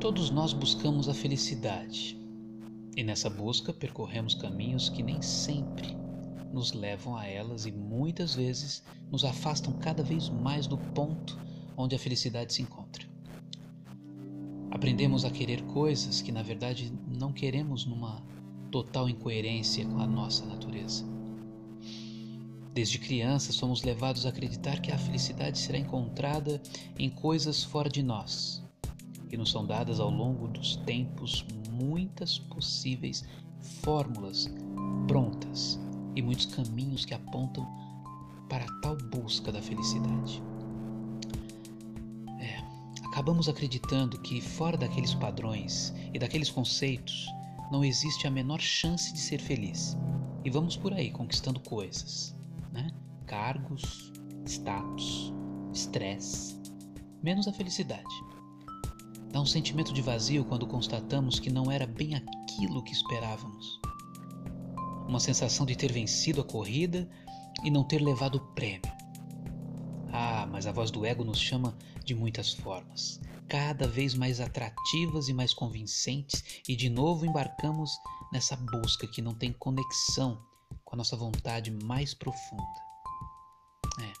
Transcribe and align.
Todos 0.00 0.30
nós 0.30 0.52
buscamos 0.52 1.08
a 1.08 1.14
felicidade 1.14 2.18
e 2.96 3.04
nessa 3.04 3.28
busca 3.28 3.72
percorremos 3.72 4.34
caminhos 4.34 4.88
que 4.88 5.02
nem 5.02 5.20
sempre 5.22 5.96
nos 6.52 6.72
levam 6.72 7.16
a 7.16 7.26
elas 7.26 7.66
e 7.66 7.70
muitas 7.70 8.34
vezes 8.34 8.82
nos 9.10 9.24
afastam 9.24 9.74
cada 9.74 10.02
vez 10.02 10.28
mais 10.28 10.66
do 10.66 10.76
ponto 10.76 11.38
onde 11.76 11.94
a 11.94 11.98
felicidade 11.98 12.52
se 12.52 12.62
encontra. 12.62 13.06
Aprendemos 14.70 15.24
a 15.24 15.30
querer 15.30 15.62
coisas 15.62 16.22
que 16.22 16.32
na 16.32 16.42
verdade 16.42 16.92
não 17.06 17.32
queremos 17.32 17.84
numa 17.84 18.22
total 18.70 19.08
incoerência 19.08 19.84
com 19.84 20.00
a 20.00 20.06
nossa 20.06 20.46
natureza. 20.46 21.04
Desde 22.72 22.98
criança 22.98 23.52
somos 23.52 23.82
levados 23.82 24.24
a 24.24 24.28
acreditar 24.28 24.80
que 24.80 24.92
a 24.92 24.98
felicidade 24.98 25.58
será 25.58 25.76
encontrada 25.76 26.62
em 26.96 27.10
coisas 27.10 27.64
fora 27.64 27.88
de 27.88 28.02
nós, 28.02 28.62
e 29.30 29.36
nos 29.36 29.50
são 29.50 29.66
dadas 29.66 29.98
ao 29.98 30.08
longo 30.08 30.46
dos 30.46 30.76
tempos 30.76 31.44
muitas 31.70 32.38
possíveis 32.38 33.24
fórmulas 33.82 34.48
prontas 35.08 35.80
e 36.14 36.22
muitos 36.22 36.46
caminhos 36.46 37.04
que 37.04 37.12
apontam 37.12 37.66
para 38.48 38.64
a 38.64 38.80
tal 38.80 38.96
busca 38.96 39.50
da 39.50 39.60
felicidade. 39.60 40.42
É, 42.38 42.62
acabamos 43.06 43.48
acreditando 43.48 44.20
que 44.20 44.40
fora 44.40 44.76
daqueles 44.76 45.14
padrões 45.14 45.92
e 46.14 46.18
daqueles 46.18 46.50
conceitos 46.50 47.26
não 47.70 47.84
existe 47.84 48.26
a 48.26 48.30
menor 48.30 48.60
chance 48.60 49.12
de 49.12 49.18
ser 49.18 49.40
feliz. 49.40 49.96
E 50.44 50.50
vamos 50.50 50.76
por 50.76 50.92
aí 50.92 51.10
conquistando 51.10 51.60
coisas, 51.60 52.34
né? 52.72 52.90
Cargos, 53.26 54.12
status, 54.46 55.32
estresse, 55.72 56.60
menos 57.22 57.46
a 57.46 57.52
felicidade. 57.52 58.04
Dá 59.32 59.40
um 59.40 59.46
sentimento 59.46 59.92
de 59.92 60.02
vazio 60.02 60.44
quando 60.44 60.66
constatamos 60.66 61.38
que 61.38 61.50
não 61.50 61.70
era 61.70 61.86
bem 61.86 62.14
aquilo 62.16 62.82
que 62.82 62.92
esperávamos 62.92 63.80
uma 65.10 65.18
sensação 65.18 65.66
de 65.66 65.74
ter 65.74 65.92
vencido 65.92 66.40
a 66.40 66.44
corrida 66.44 67.08
e 67.64 67.70
não 67.70 67.82
ter 67.82 68.00
levado 68.00 68.36
o 68.36 68.54
prêmio. 68.54 68.90
Ah, 70.12 70.46
mas 70.50 70.66
a 70.66 70.72
voz 70.72 70.90
do 70.90 71.04
ego 71.04 71.24
nos 71.24 71.38
chama 71.38 71.76
de 72.04 72.14
muitas 72.14 72.52
formas, 72.52 73.20
cada 73.48 73.88
vez 73.88 74.14
mais 74.14 74.40
atrativas 74.40 75.28
e 75.28 75.34
mais 75.34 75.52
convincentes, 75.52 76.62
e 76.68 76.76
de 76.76 76.88
novo 76.88 77.26
embarcamos 77.26 77.90
nessa 78.32 78.56
busca 78.56 79.06
que 79.08 79.20
não 79.20 79.34
tem 79.34 79.52
conexão 79.52 80.40
com 80.90 80.96
a 80.96 80.98
nossa 80.98 81.16
vontade 81.16 81.70
mais 81.70 82.12
profunda. 82.12 82.62
É. 84.02 84.12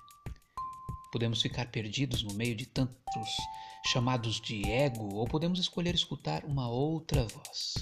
Podemos 1.12 1.42
ficar 1.42 1.66
perdidos 1.66 2.22
no 2.22 2.32
meio 2.34 2.54
de 2.54 2.64
tantos 2.64 3.28
chamados 3.86 4.40
de 4.40 4.62
ego, 4.70 5.14
ou 5.16 5.26
podemos 5.26 5.58
escolher 5.58 5.94
escutar 5.96 6.44
uma 6.44 6.68
outra 6.68 7.26
voz. 7.26 7.74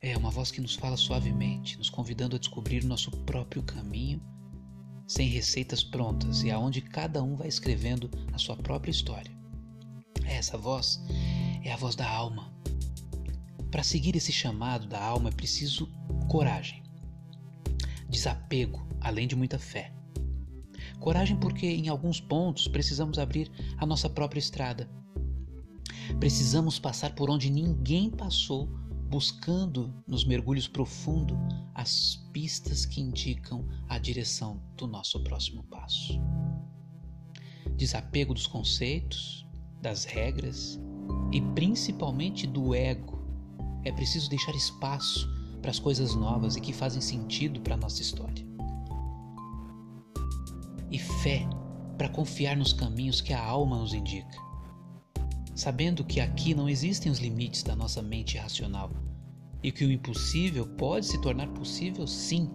É 0.00 0.16
uma 0.16 0.32
voz 0.32 0.50
que 0.50 0.60
nos 0.60 0.74
fala 0.74 0.96
suavemente, 0.96 1.78
nos 1.78 1.88
convidando 1.88 2.34
a 2.34 2.38
descobrir 2.40 2.82
nosso 2.82 3.12
próprio 3.18 3.62
caminho, 3.62 4.20
sem 5.06 5.28
receitas 5.28 5.84
prontas 5.84 6.42
e 6.42 6.50
aonde 6.50 6.80
cada 6.80 7.22
um 7.22 7.36
vai 7.36 7.46
escrevendo 7.46 8.10
a 8.32 8.38
sua 8.38 8.56
própria 8.56 8.90
história. 8.90 9.30
Essa 10.24 10.58
voz 10.58 11.00
é 11.62 11.70
a 11.70 11.76
voz 11.76 11.94
da 11.94 12.08
alma. 12.08 12.52
Para 13.70 13.84
seguir 13.84 14.16
esse 14.16 14.32
chamado 14.32 14.88
da 14.88 15.00
alma 15.00 15.28
é 15.28 15.32
preciso 15.32 15.88
coragem, 16.28 16.81
desapego, 18.12 18.86
além 19.00 19.26
de 19.26 19.34
muita 19.34 19.58
fé. 19.58 19.92
Coragem 21.00 21.36
porque 21.36 21.66
em 21.66 21.88
alguns 21.88 22.20
pontos 22.20 22.68
precisamos 22.68 23.18
abrir 23.18 23.50
a 23.78 23.86
nossa 23.86 24.08
própria 24.08 24.38
estrada. 24.38 24.88
Precisamos 26.20 26.78
passar 26.78 27.14
por 27.14 27.30
onde 27.30 27.50
ninguém 27.50 28.10
passou 28.10 28.68
buscando 29.08 29.92
nos 30.06 30.24
mergulhos 30.24 30.68
profundos 30.68 31.36
as 31.74 32.16
pistas 32.32 32.86
que 32.86 33.00
indicam 33.00 33.66
a 33.88 33.98
direção 33.98 34.62
do 34.76 34.86
nosso 34.86 35.22
próximo 35.24 35.64
passo. 35.64 36.20
Desapego 37.76 38.34
dos 38.34 38.46
conceitos, 38.46 39.46
das 39.80 40.04
regras 40.04 40.78
e 41.32 41.40
principalmente 41.54 42.46
do 42.46 42.74
ego. 42.74 43.20
É 43.84 43.90
preciso 43.90 44.28
deixar 44.30 44.54
espaço 44.54 45.28
para 45.62 45.70
as 45.70 45.78
coisas 45.78 46.14
novas 46.14 46.56
e 46.56 46.60
que 46.60 46.72
fazem 46.72 47.00
sentido 47.00 47.60
para 47.60 47.74
a 47.74 47.78
nossa 47.78 48.02
história. 48.02 48.44
E 50.90 50.98
fé 50.98 51.48
para 51.96 52.10
confiar 52.10 52.56
nos 52.56 52.74
caminhos 52.74 53.22
que 53.22 53.32
a 53.32 53.42
alma 53.42 53.78
nos 53.78 53.94
indica 53.94 54.52
sabendo 55.54 56.04
que 56.04 56.20
aqui 56.20 56.54
não 56.54 56.68
existem 56.68 57.10
os 57.12 57.18
limites 57.18 57.62
da 57.62 57.76
nossa 57.76 58.02
mente 58.02 58.38
racional 58.38 58.90
e 59.62 59.70
que 59.70 59.84
o 59.84 59.92
impossível 59.92 60.66
pode 60.66 61.06
se 61.06 61.20
tornar 61.20 61.48
possível 61.48 62.06
sim, 62.06 62.50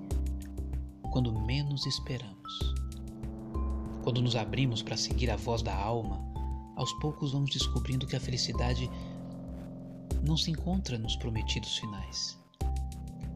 quando 1.12 1.32
menos 1.32 1.86
esperamos. 1.86 2.36
Quando 4.04 4.22
nos 4.22 4.36
abrimos 4.36 4.82
para 4.82 4.98
seguir 4.98 5.30
a 5.30 5.36
voz 5.36 5.62
da 5.62 5.76
alma, 5.76 6.22
aos 6.76 6.92
poucos 6.94 7.32
vamos 7.32 7.52
descobrindo 7.52 8.08
que 8.08 8.16
a 8.16 8.20
felicidade 8.20 8.90
não 10.24 10.36
se 10.36 10.52
encontra 10.52 10.98
nos 10.98 11.16
prometidos 11.16 11.78
finais, 11.78 12.37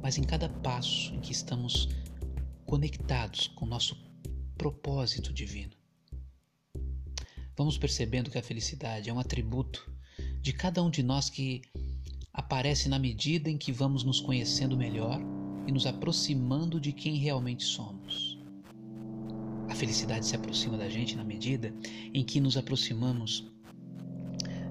mas 0.01 0.17
em 0.17 0.23
cada 0.23 0.49
passo 0.49 1.13
em 1.13 1.19
que 1.19 1.31
estamos 1.31 1.89
conectados 2.65 3.47
com 3.49 3.65
nosso 3.65 3.95
propósito 4.57 5.33
divino. 5.33 5.73
Vamos 7.57 7.77
percebendo 7.77 8.31
que 8.31 8.37
a 8.37 8.43
felicidade 8.43 9.09
é 9.09 9.13
um 9.13 9.19
atributo 9.19 9.91
de 10.41 10.53
cada 10.53 10.81
um 10.81 10.89
de 10.89 11.03
nós 11.03 11.29
que 11.29 11.61
aparece 12.33 12.87
na 12.87 12.97
medida 12.97 13.49
em 13.49 13.57
que 13.57 13.71
vamos 13.71 14.03
nos 14.03 14.19
conhecendo 14.19 14.77
melhor 14.77 15.19
e 15.67 15.71
nos 15.71 15.85
aproximando 15.85 16.79
de 16.79 16.91
quem 16.91 17.17
realmente 17.17 17.63
somos. 17.63 18.39
A 19.69 19.75
felicidade 19.75 20.25
se 20.25 20.35
aproxima 20.35 20.77
da 20.77 20.89
gente 20.89 21.15
na 21.15 21.23
medida 21.23 21.73
em 22.13 22.23
que 22.23 22.39
nos 22.39 22.57
aproximamos 22.57 23.47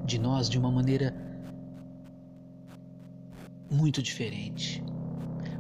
de 0.05 0.19
nós 0.19 0.49
de 0.49 0.59
uma 0.59 0.71
maneira 0.71 1.15
muito 3.71 4.03
diferente. 4.03 4.83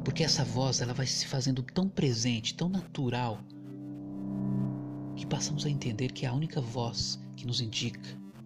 Porque 0.05 0.25
essa 0.25 0.45
voz 0.45 0.81
ela 0.81 0.95
vai 0.95 1.07
se 1.07 1.27
fazendo 1.27 1.63
tão 1.63 1.89
presente, 1.89 2.55
tão 2.55 2.69
natural, 2.69 3.41
que 5.17 5.27
passamos 5.27 5.67
a 5.67 5.71
entender 5.71 6.13
que 6.13 6.25
é 6.25 6.29
a 6.29 6.33
única 6.33 6.61
voz 6.61 7.21
que 7.37 7.47
nos 7.47 7.61
indica 7.61 8.01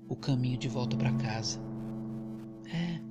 o 0.08 0.16
caminho 0.16 0.58
de 0.58 0.68
volta 0.68 0.96
para 0.96 1.12
casa. 1.12 1.60
É, 2.66 3.04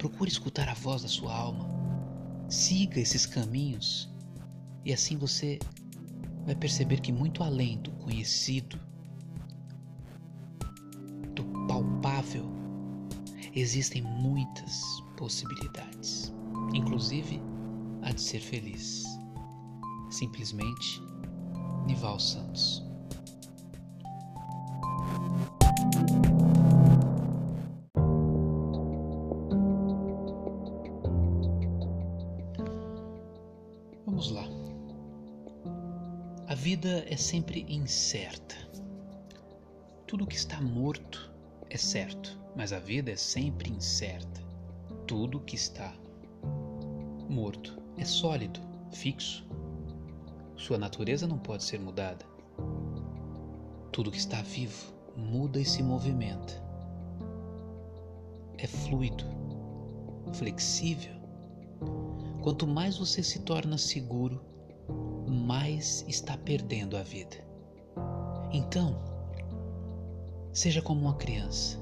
Procure 0.00 0.30
escutar 0.30 0.66
a 0.66 0.72
voz 0.72 1.02
da 1.02 1.08
sua 1.08 1.36
alma. 1.36 1.68
Siga 2.48 2.98
esses 2.98 3.26
caminhos 3.26 4.10
e 4.82 4.94
assim 4.94 5.18
você 5.18 5.58
vai 6.46 6.54
perceber 6.54 7.00
que 7.02 7.12
muito 7.12 7.42
além 7.42 7.76
do 7.82 7.90
conhecido, 7.90 8.80
do 11.34 11.44
palpável, 11.68 12.50
existem 13.54 14.00
muitas 14.00 14.82
possibilidades, 15.18 16.32
inclusive 16.74 17.40
a 18.02 18.12
de 18.12 18.20
ser 18.20 18.40
feliz. 18.40 19.04
Simplesmente 20.10 21.02
Nival 21.86 22.18
Santos. 22.18 22.90
vida 36.60 37.04
é 37.08 37.16
sempre 37.16 37.66
incerta. 37.68 38.54
Tudo 40.06 40.26
que 40.26 40.36
está 40.36 40.60
morto 40.60 41.32
é 41.68 41.76
certo, 41.76 42.38
mas 42.54 42.72
a 42.72 42.78
vida 42.78 43.10
é 43.10 43.16
sempre 43.16 43.70
incerta. 43.70 44.40
Tudo 45.06 45.40
que 45.40 45.56
está 45.56 45.92
morto 47.30 47.80
é 47.96 48.04
sólido, 48.04 48.60
fixo. 48.90 49.46
Sua 50.56 50.76
natureza 50.76 51.26
não 51.26 51.38
pode 51.38 51.62
ser 51.62 51.78
mudada. 51.78 52.26
Tudo 53.92 54.10
que 54.10 54.18
está 54.18 54.42
vivo 54.42 54.92
muda 55.16 55.60
e 55.60 55.64
se 55.64 55.82
movimenta. 55.82 56.60
É 58.58 58.66
fluido, 58.66 59.24
flexível. 60.32 61.14
Quanto 62.42 62.66
mais 62.66 62.98
você 62.98 63.22
se 63.22 63.40
torna 63.40 63.78
seguro, 63.78 64.44
mais 65.28 66.04
está 66.08 66.36
perdendo 66.36 66.96
a 66.96 67.02
vida. 67.02 67.36
Então, 68.52 68.98
seja 70.52 70.82
como 70.82 71.02
uma 71.02 71.14
criança. 71.14 71.78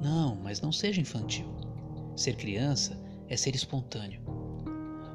Não, 0.00 0.36
mas 0.36 0.60
não 0.60 0.70
seja 0.70 1.00
infantil. 1.00 1.48
Ser 2.14 2.36
criança 2.36 2.98
é 3.28 3.36
ser 3.36 3.54
espontâneo. 3.54 4.27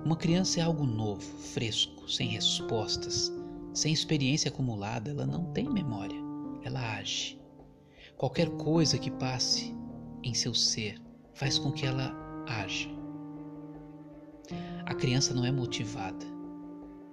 Uma 0.05 0.17
criança 0.17 0.59
é 0.59 0.63
algo 0.63 0.85
novo, 0.85 1.21
fresco, 1.21 2.11
sem 2.11 2.27
respostas, 2.27 3.31
sem 3.73 3.93
experiência 3.93 4.49
acumulada, 4.49 5.11
ela 5.11 5.25
não 5.25 5.45
tem 5.53 5.69
memória, 5.69 6.19
ela 6.61 6.97
age. 6.97 7.39
Qualquer 8.17 8.49
coisa 8.57 8.97
que 8.97 9.09
passe 9.09 9.73
em 10.21 10.33
seu 10.33 10.53
ser 10.53 11.01
faz 11.33 11.57
com 11.57 11.71
que 11.71 11.85
ela 11.85 12.13
haja. 12.45 12.89
A 14.85 14.93
criança 14.93 15.33
não 15.33 15.45
é 15.45 15.51
motivada, 15.51 16.25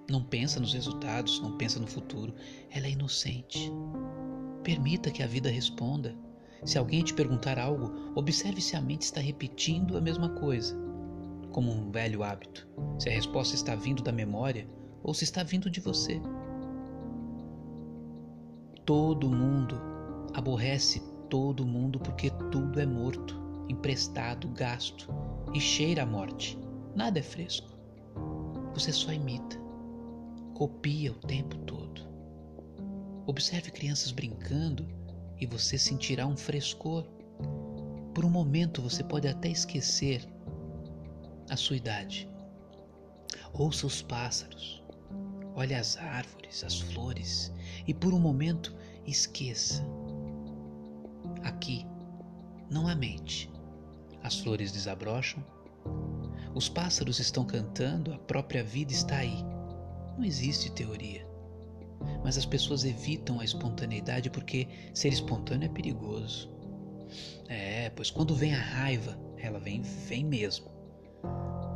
não 0.09 0.21
pensa 0.21 0.59
nos 0.59 0.73
resultados, 0.73 1.39
não 1.39 1.57
pensa 1.57 1.79
no 1.79 1.87
futuro, 1.87 2.33
ela 2.69 2.87
é 2.87 2.91
inocente. 2.91 3.71
Permita 4.63 5.09
que 5.09 5.23
a 5.23 5.27
vida 5.27 5.49
responda. 5.49 6.13
Se 6.65 6.77
alguém 6.77 7.01
te 7.03 7.13
perguntar 7.13 7.57
algo, 7.57 8.11
observe 8.15 8.59
se 8.59 8.75
a 8.75 8.81
mente 8.81 9.03
está 9.03 9.21
repetindo 9.21 9.97
a 9.97 10.01
mesma 10.01 10.29
coisa, 10.31 10.77
como 11.51 11.71
um 11.71 11.91
velho 11.91 12.23
hábito. 12.23 12.67
Se 12.99 13.09
a 13.09 13.11
resposta 13.11 13.55
está 13.55 13.75
vindo 13.75 14.03
da 14.03 14.11
memória 14.11 14.67
ou 15.03 15.13
se 15.13 15.23
está 15.23 15.43
vindo 15.43 15.69
de 15.69 15.79
você. 15.79 16.21
Todo 18.85 19.29
mundo 19.29 19.75
aborrece 20.33 21.01
todo 21.29 21.65
mundo 21.65 21.99
porque 21.99 22.29
tudo 22.51 22.79
é 22.79 22.85
morto, 22.85 23.39
emprestado, 23.69 24.49
gasto 24.49 25.07
e 25.53 25.59
cheira 25.59 26.03
a 26.03 26.05
morte. 26.05 26.57
Nada 26.95 27.19
é 27.19 27.23
fresco. 27.23 27.69
Você 28.73 28.91
só 28.91 29.11
imita, 29.13 29.57
copia 30.53 31.11
o 31.11 31.15
tempo 31.15 31.57
todo. 31.59 32.01
Observe 33.25 33.71
crianças 33.71 34.11
brincando 34.11 34.87
e 35.39 35.45
você 35.45 35.77
sentirá 35.77 36.25
um 36.27 36.35
frescor. 36.35 37.05
Por 38.13 38.25
um 38.25 38.29
momento 38.29 38.81
você 38.81 39.03
pode 39.03 39.27
até 39.27 39.49
esquecer 39.49 40.27
a 41.51 41.57
sua 41.57 41.75
idade. 41.75 42.29
Ouça 43.53 43.85
os 43.85 44.01
pássaros, 44.01 44.81
olhe 45.53 45.75
as 45.75 45.97
árvores, 45.97 46.63
as 46.63 46.79
flores 46.79 47.51
e 47.85 47.93
por 47.93 48.13
um 48.13 48.19
momento 48.19 48.73
esqueça. 49.05 49.83
Aqui 51.43 51.85
não 52.69 52.87
há 52.87 52.95
mente. 52.95 53.51
As 54.23 54.39
flores 54.39 54.71
desabrocham, 54.71 55.43
os 56.55 56.69
pássaros 56.69 57.19
estão 57.19 57.43
cantando, 57.43 58.13
a 58.13 58.17
própria 58.17 58.63
vida 58.63 58.93
está 58.93 59.17
aí. 59.17 59.43
Não 60.17 60.23
existe 60.23 60.71
teoria. 60.71 61.27
Mas 62.23 62.37
as 62.37 62.45
pessoas 62.45 62.85
evitam 62.85 63.41
a 63.41 63.43
espontaneidade 63.43 64.29
porque 64.29 64.69
ser 64.93 65.09
espontâneo 65.09 65.65
é 65.65 65.69
perigoso. 65.69 66.49
É, 67.49 67.89
pois 67.89 68.09
quando 68.09 68.33
vem 68.33 68.55
a 68.55 68.61
raiva, 68.61 69.19
ela 69.37 69.59
vem, 69.59 69.81
vem 69.81 70.23
mesmo. 70.23 70.70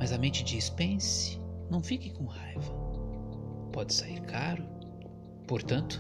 Mas 0.06 0.12
a 0.12 0.20
mente 0.20 0.44
diz: 0.44 0.70
pense, 0.70 1.42
não 1.68 1.82
fique 1.82 2.12
com 2.12 2.26
raiva. 2.26 2.72
Pode 3.74 3.92
sair 3.92 4.22
caro. 4.22 4.64
Portanto, 5.48 6.00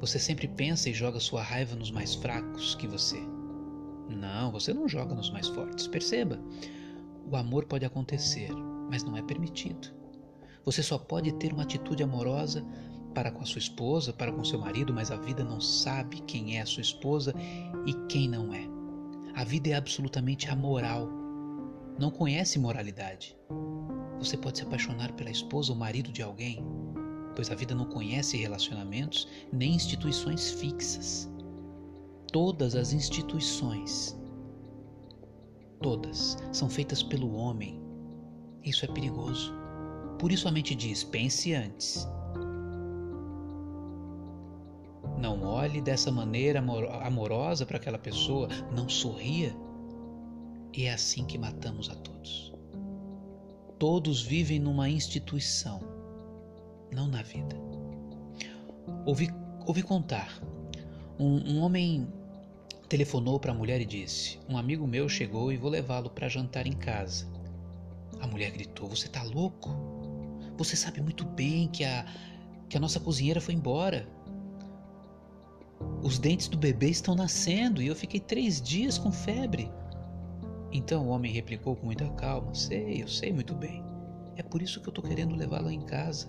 você 0.00 0.18
sempre 0.18 0.48
pensa 0.48 0.90
e 0.90 0.92
joga 0.92 1.20
sua 1.20 1.40
raiva 1.40 1.76
nos 1.76 1.92
mais 1.92 2.16
fracos 2.16 2.74
que 2.74 2.88
você. 2.88 3.20
Não, 4.08 4.50
você 4.50 4.74
não 4.74 4.88
joga 4.88 5.14
nos 5.14 5.30
mais 5.30 5.46
fortes. 5.46 5.86
Perceba, 5.86 6.40
o 7.30 7.36
amor 7.36 7.66
pode 7.66 7.84
acontecer, 7.84 8.50
mas 8.90 9.04
não 9.04 9.16
é 9.16 9.22
permitido. 9.22 9.94
Você 10.64 10.82
só 10.82 10.98
pode 10.98 11.30
ter 11.34 11.52
uma 11.52 11.62
atitude 11.62 12.02
amorosa 12.02 12.66
para 13.14 13.30
com 13.30 13.42
a 13.42 13.46
sua 13.46 13.60
esposa, 13.60 14.12
para 14.12 14.32
com 14.32 14.42
seu 14.42 14.58
marido, 14.58 14.92
mas 14.92 15.12
a 15.12 15.16
vida 15.16 15.44
não 15.44 15.60
sabe 15.60 16.20
quem 16.22 16.58
é 16.58 16.62
a 16.62 16.66
sua 16.66 16.82
esposa 16.82 17.32
e 17.86 17.94
quem 18.08 18.28
não 18.28 18.52
é. 18.52 18.66
A 19.36 19.44
vida 19.44 19.68
é 19.68 19.74
absolutamente 19.74 20.50
amoral. 20.50 21.19
Não 22.00 22.10
conhece 22.10 22.58
moralidade. 22.58 23.36
Você 24.18 24.34
pode 24.34 24.56
se 24.56 24.64
apaixonar 24.64 25.12
pela 25.12 25.28
esposa 25.28 25.70
ou 25.70 25.76
marido 25.76 26.10
de 26.10 26.22
alguém, 26.22 26.64
pois 27.36 27.50
a 27.50 27.54
vida 27.54 27.74
não 27.74 27.84
conhece 27.84 28.38
relacionamentos 28.38 29.28
nem 29.52 29.74
instituições 29.74 30.50
fixas. 30.50 31.30
Todas 32.32 32.74
as 32.74 32.94
instituições, 32.94 34.18
todas, 35.82 36.38
são 36.52 36.70
feitas 36.70 37.02
pelo 37.02 37.34
homem. 37.34 37.78
Isso 38.64 38.86
é 38.86 38.88
perigoso. 38.88 39.52
Por 40.18 40.32
isso 40.32 40.48
a 40.48 40.50
mente 40.50 40.74
diz: 40.74 41.04
pense 41.04 41.52
antes. 41.52 42.08
Não 45.18 45.42
olhe 45.42 45.82
dessa 45.82 46.10
maneira 46.10 46.64
amorosa 47.04 47.66
para 47.66 47.76
aquela 47.76 47.98
pessoa, 47.98 48.48
não 48.74 48.88
sorria. 48.88 49.54
E 50.72 50.84
é 50.84 50.92
assim 50.92 51.24
que 51.24 51.36
matamos 51.36 51.90
a 51.90 51.94
todos. 51.94 52.52
Todos 53.78 54.22
vivem 54.22 54.58
numa 54.58 54.88
instituição, 54.88 55.80
não 56.92 57.08
na 57.08 57.22
vida. 57.22 57.56
Ouvi, 59.06 59.28
ouvi 59.66 59.82
contar. 59.82 60.40
Um, 61.18 61.54
um 61.54 61.60
homem 61.60 62.06
telefonou 62.88 63.38
para 63.40 63.52
a 63.52 63.54
mulher 63.54 63.80
e 63.80 63.86
disse: 63.86 64.38
Um 64.48 64.56
amigo 64.56 64.86
meu 64.86 65.08
chegou 65.08 65.52
e 65.52 65.56
vou 65.56 65.70
levá-lo 65.70 66.10
para 66.10 66.28
jantar 66.28 66.66
em 66.66 66.72
casa. 66.72 67.26
A 68.20 68.26
mulher 68.26 68.50
gritou: 68.50 68.88
Você 68.88 69.06
está 69.06 69.22
louco? 69.22 69.70
Você 70.56 70.76
sabe 70.76 71.00
muito 71.00 71.24
bem 71.24 71.68
que 71.68 71.84
a, 71.84 72.04
que 72.68 72.76
a 72.76 72.80
nossa 72.80 73.00
cozinheira 73.00 73.40
foi 73.40 73.54
embora. 73.54 74.06
Os 76.02 76.18
dentes 76.18 76.48
do 76.48 76.58
bebê 76.58 76.90
estão 76.90 77.14
nascendo 77.14 77.80
e 77.80 77.86
eu 77.86 77.96
fiquei 77.96 78.20
três 78.20 78.60
dias 78.60 78.98
com 78.98 79.10
febre. 79.10 79.70
Então 80.72 81.06
o 81.06 81.10
homem 81.10 81.32
replicou 81.32 81.76
com 81.76 81.86
muita 81.86 82.08
calma: 82.10 82.54
Sei, 82.54 83.02
eu 83.02 83.08
sei 83.08 83.32
muito 83.32 83.54
bem. 83.54 83.84
É 84.36 84.42
por 84.42 84.62
isso 84.62 84.80
que 84.80 84.88
eu 84.88 84.92
estou 84.92 85.04
querendo 85.04 85.34
levá-la 85.34 85.72
em 85.72 85.82
casa. 85.82 86.28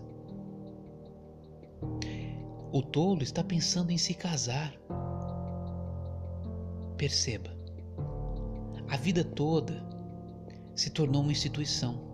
O 2.72 2.82
tolo 2.82 3.22
está 3.22 3.44
pensando 3.44 3.92
em 3.92 3.98
se 3.98 4.14
casar. 4.14 4.74
Perceba, 6.98 7.50
a 8.88 8.96
vida 8.96 9.24
toda 9.24 9.84
se 10.76 10.90
tornou 10.90 11.22
uma 11.22 11.32
instituição 11.32 12.12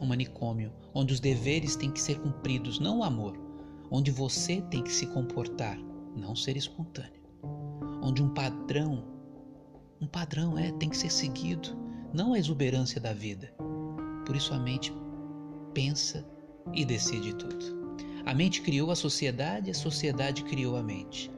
um 0.00 0.06
manicômio, 0.06 0.72
onde 0.94 1.12
os 1.12 1.20
deveres 1.20 1.76
têm 1.76 1.90
que 1.90 2.00
ser 2.00 2.18
cumpridos, 2.20 2.78
não 2.78 3.00
o 3.00 3.04
amor, 3.04 3.38
onde 3.90 4.10
você 4.10 4.60
tem 4.62 4.82
que 4.82 4.92
se 4.92 5.06
comportar, 5.06 5.78
não 6.14 6.34
ser 6.34 6.56
espontâneo, 6.56 7.22
onde 8.02 8.22
um 8.22 8.28
padrão, 8.28 9.02
um 10.00 10.06
padrão 10.06 10.58
é 10.58 10.70
tem 10.72 10.88
que 10.88 10.96
ser 10.96 11.10
seguido, 11.10 11.76
não 12.12 12.34
a 12.34 12.38
exuberância 12.38 13.00
da 13.00 13.12
vida. 13.12 13.52
Por 14.26 14.36
isso 14.36 14.52
a 14.52 14.58
mente 14.58 14.92
pensa 15.72 16.26
e 16.74 16.84
decide 16.84 17.34
tudo. 17.34 17.76
A 18.26 18.34
mente 18.34 18.60
criou 18.60 18.90
a 18.90 18.96
sociedade, 18.96 19.70
a 19.70 19.74
sociedade 19.74 20.42
criou 20.44 20.76
a 20.76 20.82
mente. 20.82 21.30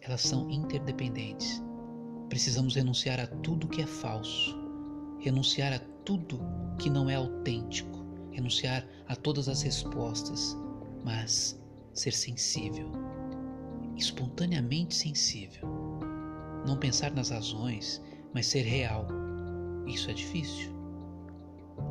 Elas 0.00 0.22
são 0.22 0.50
interdependentes. 0.50 1.62
Precisamos 2.28 2.74
renunciar 2.74 3.20
a 3.20 3.26
tudo 3.26 3.68
que 3.68 3.82
é 3.82 3.86
falso, 3.86 4.56
renunciar 5.20 5.72
a 5.72 5.78
tudo 6.04 6.40
que 6.78 6.88
não 6.90 7.08
é 7.08 7.16
autêntico, 7.16 8.04
renunciar 8.32 8.86
a 9.06 9.14
todas 9.14 9.48
as 9.48 9.62
respostas, 9.62 10.56
mas 11.04 11.60
ser 11.92 12.12
sensível, 12.12 12.90
espontaneamente 13.96 14.94
sensível. 14.94 15.77
Não 16.68 16.76
pensar 16.76 17.10
nas 17.12 17.30
razões, 17.30 17.98
mas 18.34 18.46
ser 18.46 18.60
real. 18.60 19.06
Isso 19.86 20.10
é 20.10 20.12
difícil. 20.12 20.70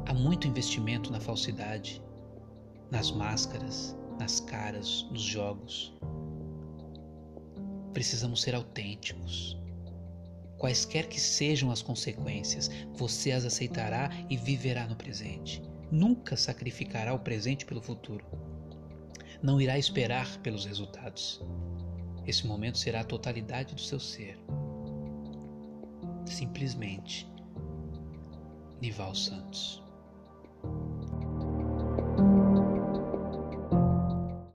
Há 0.06 0.14
muito 0.14 0.48
investimento 0.48 1.12
na 1.12 1.20
falsidade, 1.20 2.00
nas 2.92 3.10
máscaras, 3.10 3.98
nas 4.20 4.40
caras, 4.40 5.08
nos 5.10 5.24
jogos. 5.24 5.98
Precisamos 7.92 8.44
ser 8.44 8.54
autênticos, 8.54 9.60
Quaisquer 10.60 11.08
que 11.08 11.20
sejam 11.20 11.72
as 11.72 11.82
consequências, 11.82 12.70
você 12.94 13.32
as 13.32 13.46
aceitará 13.46 14.12
e 14.30 14.38
viverá 14.38 14.88
no 14.88 14.96
presente. 14.96 15.60
Nunca 15.92 16.38
sacrificará 16.38 17.16
o 17.16 17.20
presente 17.20 17.66
pelo 17.66 17.82
futuro. 17.82 18.24
Não 19.42 19.60
irá 19.60 19.80
esperar 19.80 20.38
pelos 20.44 20.66
resultados. 20.66 21.42
Esse 22.28 22.46
momento 22.46 22.78
será 22.78 23.02
a 23.02 23.06
totalidade 23.06 23.74
do 23.74 23.82
seu 23.82 24.00
ser. 24.00 24.38
Simplesmente, 26.28 27.26
Nival 28.82 29.16
Santos. 29.16 29.87